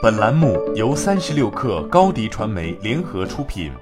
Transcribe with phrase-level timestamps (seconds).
[0.00, 3.72] 本栏目由三十六氪高低传媒联合出品。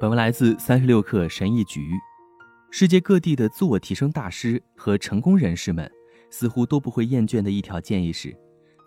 [0.00, 1.90] 本文来自三十六氪神译局。
[2.70, 5.90] 世界各地的自我提升大师和成功人士们，
[6.30, 8.34] 似乎都不会厌倦的一条建议是：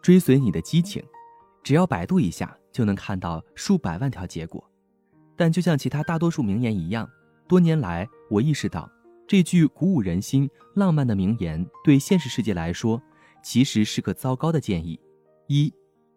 [0.01, 1.04] 追随你的激情。
[1.63, 4.63] 只要百度一下，就能看到数百万条结果。
[5.36, 7.08] 但就像其他大多数名言一样，
[7.47, 8.90] 多年来我意识到，
[9.28, 12.99] 这句鼓舞人心、浪漫的名言对现实世界来说，
[13.42, 14.99] 其实是个糟糕的建议。
[15.47, 15.74] 一，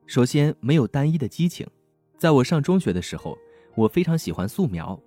[0.07, 1.67] 首先没有单一的激情。
[2.19, 3.39] 在我上中学的时候，
[3.75, 5.01] 我非常喜欢素描，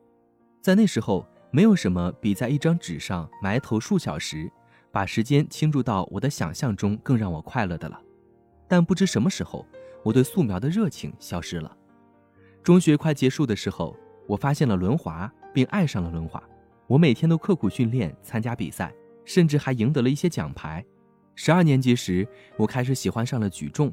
[0.62, 4.52] 在那时候，没有什么比在一张纸上埋头数小时，
[4.92, 8.02] 把时间倾注到我的想象中更让我快乐的了。
[8.68, 9.66] 但不知什么时候，
[10.04, 11.78] 我对素描的热情消失了。
[12.64, 13.96] 中学快结束的时候，
[14.26, 16.42] 我发现了轮滑，并爱上了轮滑。
[16.88, 18.94] 我每天都刻苦训练，参加比赛，
[19.26, 20.84] 甚至还赢得了一些奖牌。
[21.36, 23.92] 十二年级时，我开始喜欢上了举重，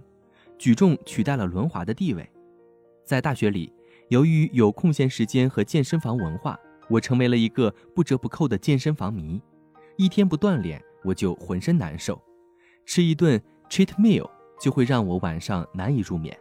[0.59, 2.29] 举重取代了轮滑的地位。
[3.05, 3.73] 在大学里，
[4.09, 9.41] 由于有空闲时间和健身房文化，我成为了一个不折不扣的健身房迷。
[9.97, 12.21] 一天不锻炼，我就浑身难受。
[12.85, 14.29] 吃一顿 cheat meal
[14.61, 16.37] 就会让我晚上难以入眠。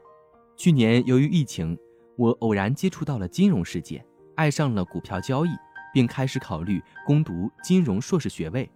[0.57, 1.77] 去年由于疫情，
[2.17, 4.03] 我偶然接触到了金融世界，
[4.35, 5.49] 爱上了股票交易，
[5.93, 8.69] 并开始考虑攻读金融硕士学位。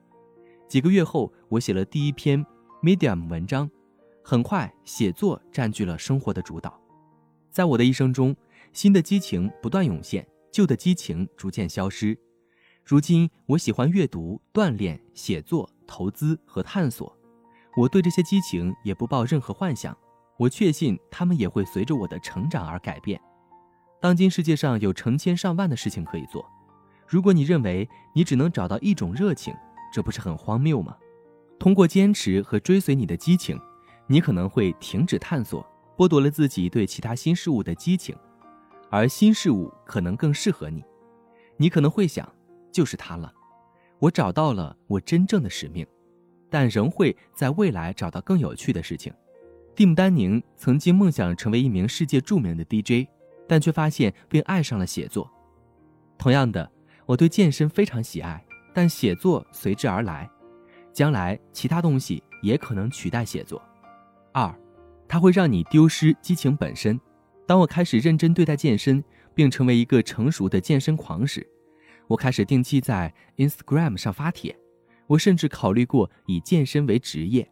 [0.68, 2.44] 几个月后，我写了第一篇
[2.82, 3.70] Medium 文章，
[4.24, 6.80] 很快写作占据了生活的主导。
[7.52, 8.36] 在我的一生中，
[8.72, 12.18] 新的激情不断涌现，旧的激情逐渐消失。
[12.84, 17.16] 如今，我喜欢阅读、锻炼、写作、投资和探索。
[17.78, 19.96] 我对这些激情也不抱任何幻想，
[20.38, 23.22] 我确信他们也会随着我的成长而改变。
[24.02, 26.46] 当今世界上有成千上万的事情可以做，
[27.08, 29.56] 如果你认为你只能找到一种热情，
[29.94, 30.98] 这不是很荒谬吗？
[31.60, 33.58] 通过坚持和追随你的激情，
[34.08, 35.64] 你可能会停止探索，
[35.96, 38.16] 剥夺了自己对其他新事物的激情，
[38.90, 40.84] 而新事物可能更适合你。
[41.58, 42.28] 你可能会想，
[42.72, 43.32] 就是它了，
[44.00, 45.86] 我找到了我真正的使命，
[46.50, 49.14] 但仍会在未来找到更有趣的事情。
[49.76, 53.08] 蒂姆·丹宁曾经梦想成为一名世界著名的 DJ。
[53.46, 55.30] 但却发现并爱上了写作。
[56.18, 56.72] 同样的，
[57.06, 60.30] 我对健身非常喜爱，但写作随之而来。
[60.92, 63.62] 将来其他东西也可能取代写作。
[64.32, 64.54] 二，
[65.08, 67.00] 它会让你丢失激情本身。
[67.48, 69.04] 当我开始认真对待健身，
[69.34, 71.46] 并成为一个成熟的健身狂时，
[72.08, 74.56] 我开始定期在 Instagram 上发帖。
[75.08, 77.50] 我甚至考虑过以健身为职业。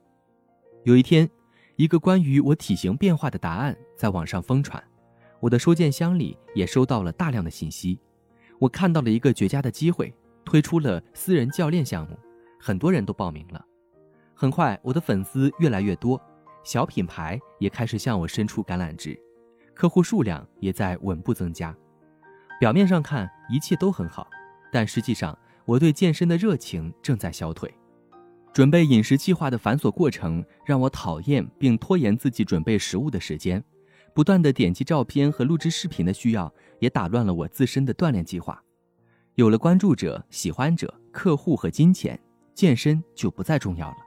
[0.84, 1.30] 有一天，
[1.76, 4.82] 一个关于我体型变化的答案在网上疯传。
[5.40, 8.00] 我的收件箱里也收到了大量的信息，
[8.60, 10.14] 我看到了一个绝佳的机会，
[10.46, 12.18] 推出了私人教练项目，
[12.60, 13.66] 很多人都报名了。
[14.34, 16.20] 很快，我的粉丝越来越多，
[16.64, 19.20] 小品牌也开始向我伸出橄榄枝，
[19.74, 21.76] 客户数量也在稳步增加。
[22.60, 24.28] 表面上看一切都很好，
[24.72, 27.74] 但实际上我对健身的热情正在消退。
[28.54, 33.64] 准备饮食计划的繁琐过程让我讨厌并拖延自己准备食物的时间。
[34.14, 38.62] 不断的点击照片和录制视频的需要，也打乱了我自身的锻炼计划。
[39.36, 42.20] 有了关注者、喜欢者、客户和金钱，
[42.54, 43.98] 健身就不再重要了。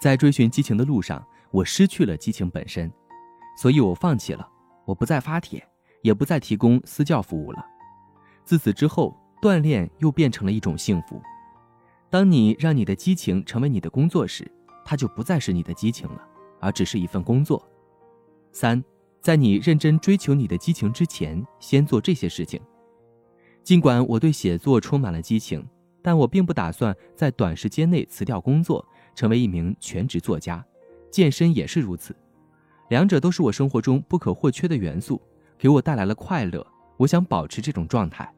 [0.00, 2.90] 在追寻激情的路上，我失去了激情本身，
[3.56, 4.46] 所以我放弃了。
[4.84, 5.66] 我不再发帖，
[6.02, 7.64] 也不再提供私教服务了。
[8.44, 11.20] 自此之后，锻炼又变成了一种幸福。
[12.10, 14.50] 当你让你的激情成为你的工作时，
[14.84, 16.22] 它就不再是你的激情了，
[16.60, 17.64] 而只是一份工作。
[18.52, 18.82] 三。
[19.22, 22.60] 在你认真追求你的激情之前，先做这些事情。
[23.66, 25.66] 尽管我对写作充满了激情，
[26.00, 30.64] 但我并不打算在短时间内辞掉工作，成为一名全职作家。
[31.10, 32.14] 健身也是如此，
[32.90, 35.20] 两者都是我生活中不可或缺的元素，
[35.58, 36.64] 给我带来了快乐。
[36.96, 38.32] 我想保持这种状态，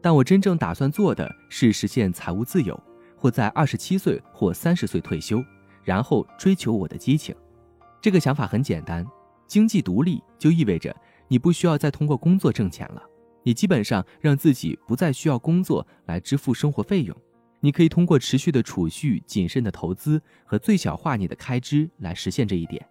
[0.00, 2.82] 但我真正打算做的是实现财务自由，
[3.18, 5.44] 或在二十七岁或三十岁退休，
[5.82, 7.36] 然后追求我的激情。
[8.00, 9.06] 这个想法很简单。
[9.46, 10.96] 经济独立就意味着
[11.28, 13.02] 你不需要再通过工作挣钱了，
[13.44, 17.16] 你基本上让自己不再需要工作来支付生活费用，
[17.60, 22.84] 你可以通过持续的储蓄、谨慎的投资和最小化你的开支来实现这一点。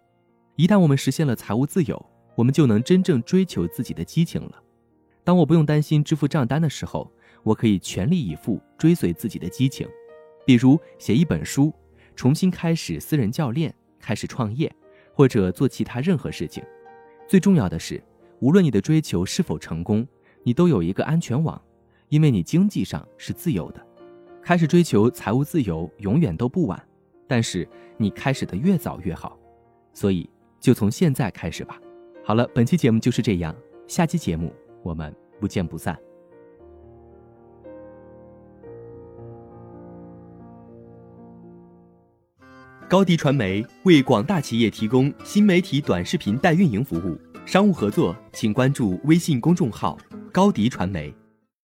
[0.56, 4.62] 一旦我们实现了财务自由，我们就能真正追求自己的激情了。
[5.22, 7.12] 当我不用担心支付账单的时候，
[7.42, 9.86] 我可以全力以赴追随自己的激情，
[10.46, 11.72] 比如写一本书，
[12.16, 14.74] 重新开始私人教练，开始创业。
[15.16, 16.60] 或者做其他任何事情，
[17.28, 18.02] 最重要的是，
[18.40, 20.04] 无论你的追求是否成功，
[20.46, 21.60] 你都有一个安全网，
[22.10, 23.84] 因为你经济上是自由的。
[24.42, 26.80] 开始追求财务自由永远都不晚，
[27.26, 29.38] 但是你开始的越早越好。
[29.94, 30.28] 所以
[30.60, 31.80] 就从现在开始吧。
[32.22, 33.56] 好了，本期节目就是这样，
[33.86, 34.52] 下期节目
[34.82, 35.98] 我们不见不散。
[42.86, 49.98] 高迪传媒为广大企业提供新媒体短视频代运营服务，商务合作请关注微信公众号
[50.34, 51.14] “高迪传媒”。